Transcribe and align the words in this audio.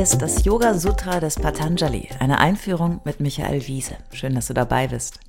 Ist 0.00 0.22
das 0.22 0.46
Yoga 0.46 0.72
Sutra 0.78 1.20
des 1.20 1.34
Patanjali, 1.34 2.08
eine 2.20 2.38
Einführung 2.38 3.02
mit 3.04 3.20
Michael 3.20 3.66
Wiese. 3.66 3.98
Schön, 4.14 4.34
dass 4.34 4.46
du 4.46 4.54
dabei 4.54 4.88
bist. 4.88 5.20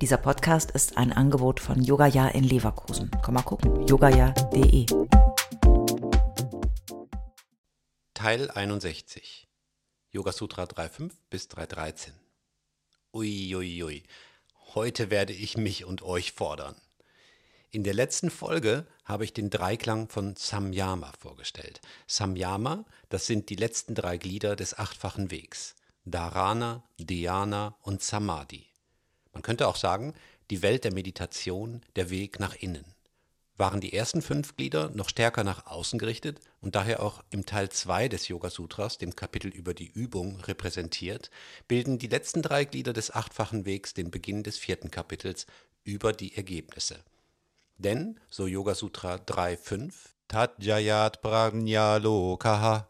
Dieser 0.00 0.16
Podcast 0.16 0.72
ist 0.72 0.98
ein 0.98 1.12
Angebot 1.12 1.60
von 1.60 1.80
Yogaya 1.80 2.26
in 2.30 2.42
Leverkusen. 2.42 3.08
Komm 3.24 3.34
mal 3.34 3.42
gucken, 3.42 3.86
yogaya.de. 3.86 4.86
Teil 8.14 8.50
61. 8.50 9.46
Yoga 10.10 10.32
Sutra 10.32 10.64
3.5 10.64 11.12
bis 11.30 11.48
3.13. 11.48 12.08
Uiuiui, 13.12 13.84
ui. 13.84 14.02
heute 14.74 15.10
werde 15.10 15.34
ich 15.34 15.56
mich 15.56 15.84
und 15.84 16.02
euch 16.02 16.32
fordern. 16.32 16.74
In 17.76 17.84
der 17.84 17.92
letzten 17.92 18.30
Folge 18.30 18.86
habe 19.04 19.24
ich 19.24 19.34
den 19.34 19.50
Dreiklang 19.50 20.08
von 20.08 20.34
Samyama 20.34 21.12
vorgestellt. 21.18 21.82
Samyama, 22.06 22.86
das 23.10 23.26
sind 23.26 23.50
die 23.50 23.54
letzten 23.54 23.94
drei 23.94 24.16
Glieder 24.16 24.56
des 24.56 24.78
achtfachen 24.78 25.30
Wegs. 25.30 25.74
Dharana, 26.06 26.84
Dhyana 26.98 27.76
und 27.82 28.02
Samadhi. 28.02 28.64
Man 29.34 29.42
könnte 29.42 29.68
auch 29.68 29.76
sagen, 29.76 30.14
die 30.48 30.62
Welt 30.62 30.84
der 30.84 30.94
Meditation, 30.94 31.82
der 31.96 32.08
Weg 32.08 32.40
nach 32.40 32.54
innen. 32.54 32.86
Waren 33.58 33.82
die 33.82 33.92
ersten 33.92 34.22
fünf 34.22 34.56
Glieder 34.56 34.88
noch 34.94 35.10
stärker 35.10 35.44
nach 35.44 35.66
außen 35.66 35.98
gerichtet 35.98 36.40
und 36.62 36.76
daher 36.76 37.02
auch 37.02 37.22
im 37.28 37.44
Teil 37.44 37.68
2 37.68 38.08
des 38.08 38.28
Yoga 38.28 38.48
Sutras, 38.48 38.96
dem 38.96 39.14
Kapitel 39.14 39.48
über 39.48 39.74
die 39.74 39.88
Übung, 39.88 40.40
repräsentiert, 40.40 41.30
bilden 41.68 41.98
die 41.98 42.08
letzten 42.08 42.40
drei 42.40 42.64
Glieder 42.64 42.94
des 42.94 43.10
achtfachen 43.10 43.66
Wegs 43.66 43.92
den 43.92 44.10
Beginn 44.10 44.44
des 44.44 44.56
vierten 44.56 44.90
Kapitels 44.90 45.44
über 45.84 46.14
die 46.14 46.34
Ergebnisse. 46.34 47.04
Denn, 47.78 48.18
so 48.30 48.46
Yoga 48.46 48.74
Sutra 48.74 49.16
3.5, 49.16 49.92
Tatjayat 50.28 51.20
Prajnalokaha, 51.20 52.88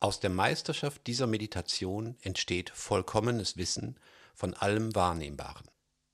aus 0.00 0.20
der 0.20 0.30
Meisterschaft 0.30 1.06
dieser 1.06 1.26
Meditation 1.26 2.16
entsteht 2.20 2.70
vollkommenes 2.70 3.56
Wissen 3.56 3.98
von 4.34 4.52
allem 4.52 4.94
Wahrnehmbaren. 4.94 5.66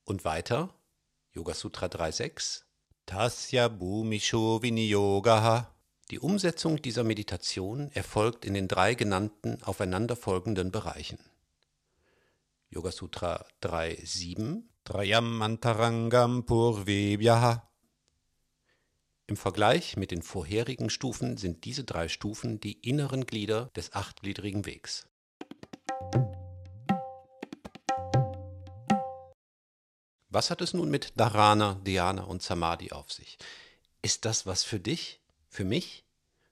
Und 0.04 0.24
weiter, 0.24 0.72
Yoga 1.32 1.54
Sutra 1.54 1.86
3.6, 1.86 2.62
Tasya 3.06 3.68
Bhumisho 3.68 4.62
Viniyogaha, 4.62 5.74
die 6.10 6.20
Umsetzung 6.20 6.82
dieser 6.82 7.04
Meditation 7.04 7.90
erfolgt 7.92 8.44
in 8.44 8.54
den 8.54 8.68
drei 8.68 8.94
genannten 8.94 9.62
aufeinanderfolgenden 9.62 10.70
Bereichen. 10.70 11.18
Yoga 12.68 12.92
Sutra 12.92 13.44
3.7, 13.62 14.62
Trayam 14.84 15.42
Antarangam 15.42 16.44
Purvebhyaha, 16.44 17.69
im 19.30 19.36
Vergleich 19.36 19.96
mit 19.96 20.10
den 20.10 20.22
vorherigen 20.22 20.90
Stufen 20.90 21.36
sind 21.36 21.64
diese 21.64 21.84
drei 21.84 22.08
Stufen 22.08 22.58
die 22.58 22.72
inneren 22.72 23.26
Glieder 23.26 23.70
des 23.76 23.92
achtgliedrigen 23.92 24.66
Wegs. 24.66 25.06
Was 30.28 30.50
hat 30.50 30.60
es 30.60 30.74
nun 30.74 30.90
mit 30.90 31.12
Dharana, 31.16 31.80
Dhyana 31.86 32.24
und 32.24 32.42
Samadhi 32.42 32.90
auf 32.90 33.12
sich? 33.12 33.38
Ist 34.02 34.24
das 34.24 34.46
was 34.46 34.64
für 34.64 34.80
dich, 34.80 35.20
für 35.48 35.64
mich? 35.64 36.04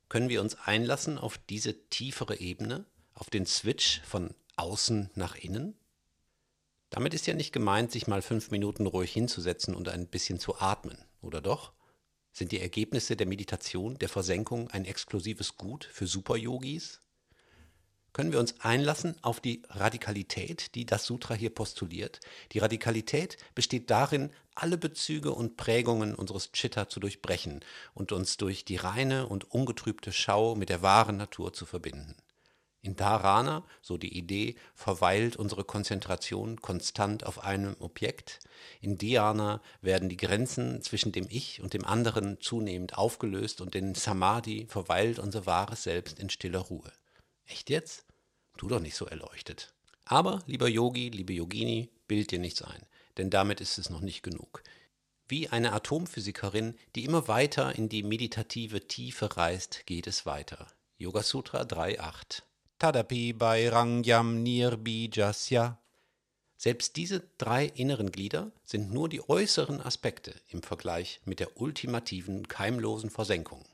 Können 0.09 0.29
wir 0.29 0.41
uns 0.41 0.55
einlassen 0.55 1.19
auf 1.19 1.37
diese 1.37 1.89
tiefere 1.89 2.39
Ebene, 2.39 2.87
auf 3.15 3.29
den 3.29 3.45
Switch 3.45 4.01
von 4.03 4.35
außen 4.57 5.11
nach 5.17 5.35
innen? 5.35 5.77
Damit 6.91 7.13
ist 7.13 7.27
ja 7.27 7.35
nicht 7.35 7.53
gemeint, 7.53 7.91
sich 7.91 8.07
mal 8.07 8.23
fünf 8.23 8.51
Minuten 8.51 8.87
ruhig 8.87 9.13
hinzusetzen 9.13 9.75
und 9.75 9.89
ein 9.89 10.07
bisschen 10.07 10.39
zu 10.39 10.61
atmen, 10.61 11.05
oder 11.20 11.41
doch? 11.41 11.73
Sind 12.39 12.53
die 12.53 12.61
Ergebnisse 12.61 13.17
der 13.17 13.27
Meditation, 13.27 13.98
der 13.98 14.08
Versenkung 14.08 14.70
ein 14.70 14.84
exklusives 14.84 15.56
Gut 15.56 15.89
für 15.92 16.06
Superyogis? 16.06 17.00
Können 18.12 18.30
wir 18.30 18.39
uns 18.39 18.61
einlassen 18.61 19.17
auf 19.22 19.41
die 19.41 19.64
Radikalität, 19.68 20.77
die 20.77 20.86
das 20.86 21.05
Sutra 21.05 21.35
hier 21.35 21.51
postuliert? 21.51 22.20
Die 22.52 22.61
Radikalität 22.61 23.39
besteht 23.57 23.90
darin, 23.90 24.30
alle 24.55 24.79
Bezüge 24.79 25.33
und 25.33 25.57
Prägungen 25.57 26.14
unseres 26.14 26.52
Chitta 26.52 26.89
zu 26.89 27.01
durchbrechen 27.01 27.58
und 27.92 28.13
uns 28.13 28.36
durch 28.36 28.64
die 28.64 28.77
reine 28.77 29.27
und 29.27 29.51
ungetrübte 29.51 30.13
Schau 30.13 30.55
mit 30.55 30.68
der 30.68 30.80
wahren 30.80 31.17
Natur 31.17 31.52
zu 31.52 31.67
verbinden. 31.67 32.14
In 32.80 32.94
Dharana, 32.94 33.64
so 33.83 33.96
die 33.96 34.16
Idee, 34.16 34.55
verweilt 34.74 35.36
unsere 35.36 35.64
Konzentration 35.64 36.61
konstant 36.61 37.27
auf 37.27 37.42
einem 37.42 37.77
Objekt. 37.80 38.39
In 38.80 38.98
Dhyana 38.98 39.61
werden 39.80 40.08
die 40.08 40.16
Grenzen 40.16 40.80
zwischen 40.83 41.11
dem 41.11 41.27
Ich 41.28 41.61
und 41.61 41.74
dem 41.74 41.84
anderen 41.84 42.40
zunehmend 42.40 42.96
aufgelöst 42.96 43.61
und 43.61 43.74
in 43.74 43.96
Samadhi 43.96 44.66
verweilt 44.68 45.18
unser 45.18 45.44
wahres 45.44 45.83
Selbst 45.83 46.20
in 46.20 46.30
stiller 46.30 46.61
Ruhe. 46.61 46.92
Echt 47.46 47.68
jetzt? 47.68 48.06
Tu 48.56 48.68
doch 48.68 48.80
nicht 48.80 48.95
so 48.95 49.06
erleuchtet. 49.06 49.74
Aber, 50.05 50.42
lieber 50.46 50.68
Yogi, 50.68 51.08
liebe 51.08 51.33
Yogini, 51.33 51.90
bild 52.06 52.30
dir 52.30 52.39
nichts 52.39 52.62
ein, 52.62 52.86
denn 53.16 53.28
damit 53.28 53.60
ist 53.60 53.78
es 53.78 53.90
noch 53.90 54.00
nicht 54.00 54.22
genug. 54.22 54.62
Wie 55.27 55.48
eine 55.48 55.72
Atomphysikerin, 55.72 56.74
die 56.95 57.05
immer 57.05 57.28
weiter 57.28 57.74
in 57.74 57.89
die 57.89 58.02
meditative 58.02 58.86
Tiefe 58.86 59.36
reist, 59.36 59.84
geht 59.84 60.06
es 60.06 60.24
weiter. 60.24 60.68
Yoga 60.96 61.22
Sutra 61.22 61.62
3.8 61.62 62.42
Tadapi 62.78 63.33
Bairangyam 63.33 64.44
Nirbijasya. 64.44 65.80
Selbst 66.56 66.94
diese 66.94 67.24
drei 67.36 67.66
inneren 67.66 68.12
Glieder 68.12 68.52
sind 68.62 68.92
nur 68.92 69.08
die 69.08 69.28
äußeren 69.28 69.80
Aspekte 69.80 70.33
im 70.50 70.62
Vergleich 70.62 71.20
mit 71.24 71.40
der 71.40 71.61
ultimativen, 71.61 72.46
keimlosen 72.46 73.11
Versenkung. 73.11 73.64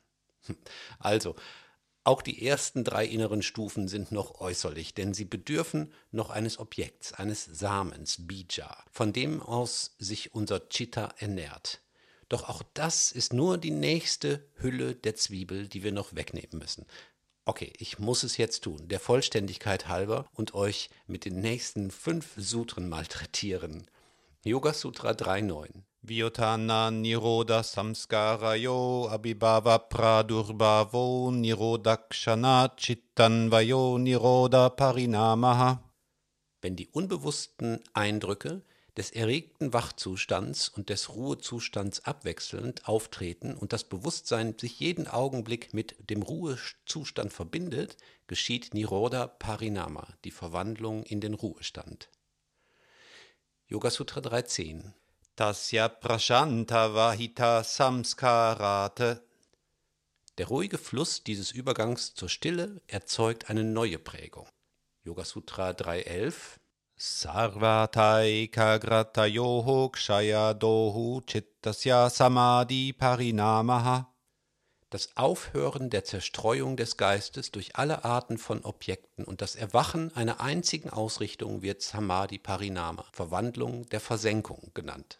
Also, 0.98 1.36
auch 2.02 2.22
die 2.22 2.46
ersten 2.46 2.82
drei 2.82 3.04
inneren 3.04 3.42
Stufen 3.42 3.88
sind 3.88 4.10
noch 4.10 4.40
äußerlich, 4.40 4.94
denn 4.94 5.12
sie 5.12 5.26
bedürfen 5.26 5.92
noch 6.10 6.30
eines 6.30 6.58
Objekts, 6.58 7.12
eines 7.12 7.44
Samens, 7.44 8.26
Bija, 8.26 8.74
von 8.90 9.12
dem 9.12 9.42
aus 9.42 9.96
sich 9.98 10.34
unser 10.34 10.70
Chitta 10.70 11.12
ernährt. 11.18 11.82
Doch 12.30 12.48
auch 12.48 12.62
das 12.72 13.12
ist 13.12 13.34
nur 13.34 13.58
die 13.58 13.70
nächste 13.70 14.48
Hülle 14.56 14.94
der 14.94 15.14
Zwiebel, 15.14 15.68
die 15.68 15.82
wir 15.82 15.92
noch 15.92 16.14
wegnehmen 16.14 16.58
müssen. 16.58 16.86
Okay, 17.46 17.72
ich 17.76 17.98
muss 17.98 18.22
es 18.22 18.38
jetzt 18.38 18.64
tun, 18.64 18.88
der 18.88 18.98
Vollständigkeit 18.98 19.86
halber 19.86 20.24
und 20.32 20.54
euch 20.54 20.88
mit 21.06 21.26
den 21.26 21.40
nächsten 21.40 21.90
fünf 21.90 22.32
Sutren 22.36 22.88
malträtieren. 22.88 23.86
Yoga 24.44 24.72
Sutra 24.72 25.10
3.9 25.10 25.68
Vyotana 26.02 26.90
Niroda 26.90 27.62
Samskarayo 27.62 29.08
Abhibhava 29.10 29.78
Pradurbhavo 29.78 31.30
Nirodakshana 31.30 32.74
Chittanvayo 32.76 33.98
Niroda 33.98 34.68
Parinamaha 34.68 35.82
Wenn 36.60 36.76
die 36.76 36.88
unbewussten 36.88 37.80
Eindrücke 37.94 38.62
des 38.96 39.10
erregten 39.10 39.72
Wachzustands 39.72 40.68
und 40.68 40.88
des 40.88 41.08
Ruhezustands 41.08 42.04
abwechselnd 42.04 42.86
auftreten 42.86 43.56
und 43.56 43.72
das 43.72 43.84
Bewusstsein 43.84 44.56
sich 44.58 44.78
jeden 44.78 45.08
Augenblick 45.08 45.74
mit 45.74 45.96
dem 46.10 46.22
Ruhezustand 46.22 47.32
verbindet, 47.32 47.96
geschieht 48.28 48.72
Niroda 48.72 49.26
Parinama, 49.26 50.06
die 50.24 50.30
Verwandlung 50.30 51.02
in 51.02 51.20
den 51.20 51.34
Ruhestand. 51.34 52.08
Yoga 53.66 53.90
Sutra 53.90 54.20
3.10 54.20 54.92
Tasya 55.34 55.88
Prashanta 55.88 56.94
Vahita 56.94 57.64
Samskarate 57.64 59.24
Der 60.38 60.46
ruhige 60.46 60.78
Fluss 60.78 61.24
dieses 61.24 61.50
Übergangs 61.50 62.14
zur 62.14 62.28
Stille 62.28 62.80
erzeugt 62.86 63.50
eine 63.50 63.64
neue 63.64 63.98
Prägung. 63.98 64.46
Yoga 65.02 65.24
Sutra 65.24 65.70
3.11 65.70 66.34
Sarvataikagratayoho 67.04 69.90
kshayadohu 69.90 71.20
chittasya 71.26 72.08
samadhi 72.08 72.94
parinamaha. 72.94 74.06
Das 74.88 75.14
Aufhören 75.14 75.90
der 75.90 76.04
Zerstreuung 76.04 76.78
des 76.78 76.96
Geistes 76.96 77.50
durch 77.50 77.76
alle 77.76 78.06
Arten 78.06 78.38
von 78.38 78.64
Objekten 78.64 79.26
und 79.26 79.42
das 79.42 79.54
Erwachen 79.54 80.16
einer 80.16 80.40
einzigen 80.40 80.88
Ausrichtung 80.88 81.60
wird 81.60 81.82
Samadhi 81.82 82.38
Parinama, 82.38 83.04
Verwandlung 83.12 83.86
der 83.90 84.00
Versenkung 84.00 84.70
genannt. 84.72 85.18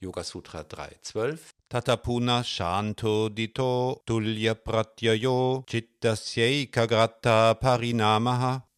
Yoga 0.00 0.24
Sutra 0.24 0.60
3.12 0.60 1.38
Tatapuna 1.68 2.44
Shanto 2.44 3.28
Dito 3.28 4.00
Tulya 4.06 4.54
Pratyayo 4.54 5.64
Chittasyaikagrata 5.66 7.56
Parinamaha 7.56 8.71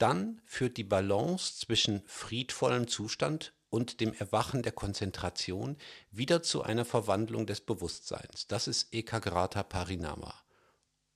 dann 0.00 0.40
führt 0.44 0.76
die 0.76 0.84
Balance 0.84 1.58
zwischen 1.58 2.02
friedvollem 2.06 2.88
Zustand 2.88 3.52
und 3.68 4.00
dem 4.00 4.12
Erwachen 4.14 4.62
der 4.62 4.72
Konzentration 4.72 5.76
wieder 6.10 6.42
zu 6.42 6.62
einer 6.62 6.84
Verwandlung 6.84 7.46
des 7.46 7.60
Bewusstseins. 7.60 8.46
Das 8.48 8.66
ist 8.66 8.92
Ekagrata 8.92 9.62
Parinama. 9.62 10.34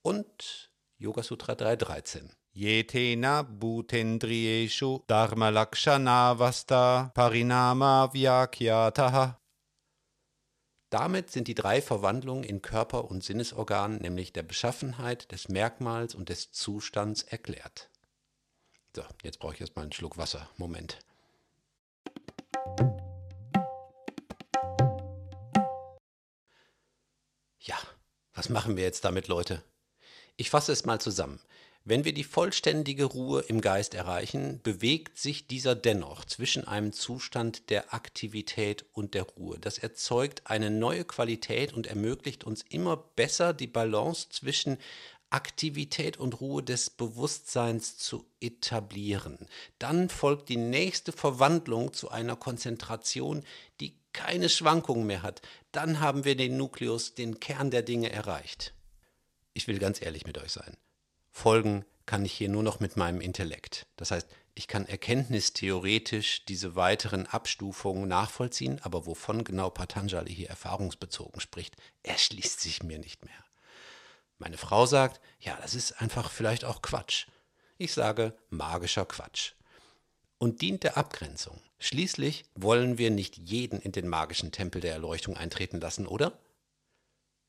Und 0.03 0.71
Yoga 0.97 1.23
Sutra 1.23 1.55
3.13. 1.55 2.31
Yetena 2.53 3.43
bhutendriyeshu 3.43 5.03
dharma 5.09 5.49
lakshana 5.49 6.39
vasta 6.39 7.11
parinama 7.15 8.13
vyakyataha. 8.13 9.41
Damit 10.91 11.33
sind 11.33 11.49
die 11.49 11.57
drei 11.57 11.83
Verwandlungen 11.83 12.45
in 12.45 12.63
Körper 12.63 13.11
und 13.11 13.25
Sinnesorgan, 13.25 13.97
nämlich 13.97 14.33
der 14.33 14.45
Beschaffenheit, 14.45 15.33
des 15.33 15.49
Merkmals 15.49 16.15
und 16.15 16.29
des 16.29 16.53
Zustands, 16.53 17.25
erklärt. 17.25 17.91
So, 18.97 19.03
jetzt 19.25 19.41
brauche 19.41 19.55
ich 19.55 19.61
erstmal 19.61 19.83
einen 19.85 19.93
Schluck 19.93 20.19
Wasser. 20.19 20.49
Moment. 20.57 20.99
Ja, 27.59 27.77
was 28.35 28.49
machen 28.49 28.77
wir 28.77 28.85
jetzt 28.85 29.05
damit, 29.05 29.27
Leute? 29.27 29.65
Ich 30.37 30.51
fasse 30.51 30.71
es 30.71 30.85
mal 30.85 31.01
zusammen. 31.01 31.41
Wenn 31.87 32.05
wir 32.05 32.15
die 32.15 32.25
vollständige 32.25 33.05
Ruhe 33.05 33.43
im 33.43 33.61
Geist 33.61 33.95
erreichen, 33.95 34.61
bewegt 34.63 35.19
sich 35.19 35.47
dieser 35.47 35.75
dennoch 35.75 36.25
zwischen 36.25 36.67
einem 36.67 36.93
Zustand 36.93 37.69
der 37.69 37.93
Aktivität 37.93 38.87
und 38.93 39.13
der 39.13 39.25
Ruhe. 39.25 39.59
Das 39.59 39.77
erzeugt 39.77 40.43
eine 40.47 40.71
neue 40.71 41.05
Qualität 41.05 41.75
und 41.75 41.87
ermöglicht 41.87 42.45
uns 42.45 42.65
immer 42.71 42.97
besser 42.97 43.53
die 43.53 43.67
Balance 43.67 44.29
zwischen 44.31 44.79
Aktivität 45.35 46.17
und 46.17 46.41
Ruhe 46.41 46.63
des 46.63 46.91
Bewusstseins 46.91 47.99
zu 47.99 48.25
etablieren. 48.41 49.49
Dann 49.81 50.09
folgt 50.09 50.49
die 50.49 50.57
nächste 50.57 51.11
Verwandlung 51.11 51.93
zu 51.93 52.09
einer 52.09 52.37
Konzentration, 52.37 53.43
die 53.81 53.99
keine 54.13 54.49
Schwankungen 54.49 55.09
mehr 55.09 55.23
hat. 55.23 55.43
Dann 55.73 55.99
haben 55.99 56.25
wir 56.25 56.37
den 56.37 56.57
Nukleus, 56.57 57.15
den 57.15 57.41
Kern 57.41 57.73
der 57.73 57.83
Dinge 57.83 58.13
erreicht. 58.13 58.75
Ich 59.55 59.67
will 59.67 59.81
ganz 59.81 60.01
ehrlich 60.01 60.25
mit 60.25 60.39
euch 60.39 60.53
sein. 60.53 60.77
Folgen 61.33 61.85
kann 62.07 62.25
ich 62.25 62.33
hier 62.33 62.49
nur 62.49 62.63
noch 62.63 62.79
mit 62.79 62.97
meinem 62.97 63.21
Intellekt. 63.21 63.89
Das 63.97 64.13
heißt, 64.13 64.29
ich 64.55 64.69
kann 64.69 64.87
erkenntnistheoretisch 64.87 66.45
diese 66.45 66.77
weiteren 66.77 67.27
Abstufungen 67.27 68.07
nachvollziehen, 68.07 68.81
aber 68.85 69.05
wovon 69.05 69.43
genau 69.43 69.69
Patanjali 69.69 70.33
hier 70.33 70.49
erfahrungsbezogen 70.49 71.41
spricht, 71.41 71.75
erschließt 72.05 72.61
sich 72.61 72.85
mir 72.85 73.01
nicht 73.01 73.25
mehr. 73.25 73.45
Meine 74.39 74.57
Frau 74.57 74.87
sagt, 74.87 75.21
ja, 75.41 75.57
das 75.63 75.75
ist 75.75 76.01
einfach 76.01 76.31
vielleicht 76.31 76.65
auch 76.65 76.83
Quatsch. 76.83 77.27
Ich 77.79 77.93
sage 77.93 78.37
magischer 78.51 79.07
Quatsch. 79.07 79.53
Und 80.39 80.61
dient 80.63 80.83
der 80.83 80.97
Abgrenzung. 80.97 81.61
Schließlich 81.79 82.45
wollen 82.55 82.99
wir 82.99 83.11
nicht 83.11 83.37
jeden 83.37 83.81
in 83.81 83.93
den 83.93 84.09
magischen 84.09 84.53
Tempel 84.53 84.81
der 84.81 84.93
Erleuchtung 84.93 85.37
eintreten 85.37 85.81
lassen, 85.81 86.07
oder? 86.07 86.39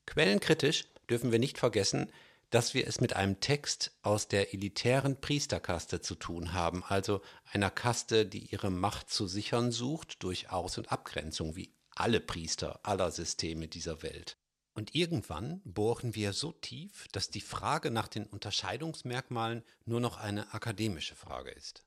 Quellenkritisch 0.06 0.88
dürfen 1.10 1.32
wir 1.32 1.40
nicht 1.40 1.58
vergessen, 1.58 2.12
dass 2.50 2.74
wir 2.74 2.88
es 2.88 3.02
mit 3.02 3.16
einem 3.16 3.40
Text 3.40 3.92
aus 4.02 4.28
der 4.28 4.54
elitären 4.54 5.20
Priesterkaste 5.20 6.02
zu 6.02 6.16
tun 6.16 6.54
haben, 6.54 6.84
also 6.84 7.22
einer 7.52 7.72
Kaste, 7.72 8.26
die 8.26 8.46
ihre 8.46 8.70
Macht 8.70 9.10
zu 9.10 9.28
sichern 9.28 9.72
sucht 9.72 10.24
durch 10.24 10.52
Aus- 10.52 10.78
und 10.78 10.92
Abgrenzung, 10.92 11.56
wie 11.56 11.74
alle 11.96 12.20
Priester 12.20 12.80
aller 12.84 13.12
Systeme 13.12 13.68
dieser 13.68 14.04
Welt. 14.04 14.38
Und 14.75 14.94
irgendwann 14.94 15.62
bohren 15.63 16.16
wir 16.16 16.33
so 16.33 16.51
tief, 16.51 17.07
dass 17.13 17.30
die 17.30 17.42
Frage 17.42 17.92
nach 17.92 18.10
den 18.10 18.25
Unterscheidungsmerkmalen 18.25 19.63
nur 19.86 20.01
noch 20.01 20.18
eine 20.18 20.54
akademische 20.54 21.16
Frage 21.16 21.50
ist. 21.51 21.86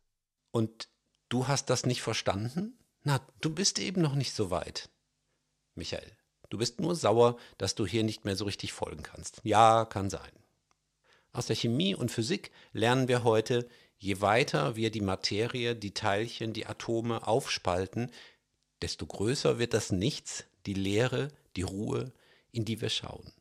Und 0.50 0.88
du 1.28 1.46
hast 1.46 1.68
das 1.68 1.84
nicht 1.84 2.00
verstanden? 2.00 2.78
Na, 3.02 3.20
du 3.42 3.54
bist 3.54 3.78
eben 3.78 4.00
noch 4.00 4.14
nicht 4.14 4.32
so 4.32 4.50
weit. 4.50 4.88
Michael, 5.74 6.16
du 6.48 6.56
bist 6.56 6.80
nur 6.80 6.96
sauer, 6.96 7.38
dass 7.58 7.74
du 7.74 7.86
hier 7.86 8.04
nicht 8.04 8.24
mehr 8.24 8.36
so 8.36 8.46
richtig 8.46 8.72
folgen 8.72 9.02
kannst. 9.02 9.42
Ja, 9.44 9.84
kann 9.84 10.08
sein. 10.08 10.32
Aus 11.32 11.44
der 11.44 11.56
Chemie 11.56 11.94
und 11.94 12.10
Physik 12.10 12.50
lernen 12.72 13.06
wir 13.06 13.22
heute, 13.22 13.68
je 13.98 14.22
weiter 14.22 14.76
wir 14.76 14.90
die 14.90 15.02
Materie, 15.02 15.76
die 15.76 15.92
Teilchen, 15.92 16.54
die 16.54 16.64
Atome 16.64 17.26
aufspalten, 17.26 18.10
desto 18.80 19.04
größer 19.04 19.58
wird 19.58 19.74
das 19.74 19.92
Nichts, 19.92 20.44
die 20.64 20.74
Leere, 20.74 21.28
die 21.54 21.62
Ruhe, 21.62 22.14
in 22.52 22.64
die 22.64 22.80
wir 22.80 22.90
schauen. 22.90 23.32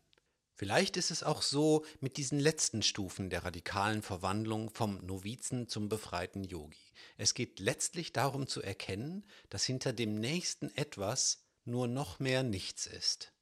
Vielleicht 0.53 0.97
ist 0.97 1.11
es 1.11 1.21
auch 1.21 1.43
so 1.43 1.85
mit 1.99 2.17
diesen 2.17 2.39
letzten 2.39 2.81
Stufen 2.81 3.29
der 3.29 3.45
radikalen 3.45 4.01
Verwandlung 4.01 4.71
vom 4.71 4.97
Novizen 5.05 5.67
zum 5.67 5.87
befreiten 5.87 6.43
Yogi. 6.43 6.81
Es 7.15 7.35
geht 7.35 7.59
letztlich 7.59 8.11
darum 8.11 8.47
zu 8.47 8.63
erkennen, 8.63 9.23
dass 9.49 9.65
hinter 9.65 9.93
dem 9.93 10.15
nächsten 10.15 10.75
etwas 10.75 11.43
nur 11.63 11.87
noch 11.87 12.19
mehr 12.19 12.41
nichts 12.41 12.87
ist. 12.87 13.33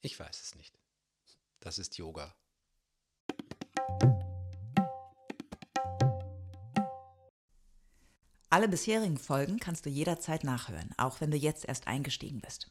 Ich 0.00 0.18
weiß 0.18 0.42
es 0.42 0.54
nicht. 0.56 0.80
Das 1.60 1.78
ist 1.78 1.96
Yoga. 1.96 2.34
Alle 8.50 8.66
bisherigen 8.66 9.18
Folgen 9.18 9.60
kannst 9.60 9.86
du 9.86 9.90
jederzeit 9.90 10.42
nachhören, 10.42 10.92
auch 10.96 11.20
wenn 11.20 11.30
du 11.30 11.36
jetzt 11.36 11.66
erst 11.66 11.86
eingestiegen 11.86 12.40
bist. 12.40 12.70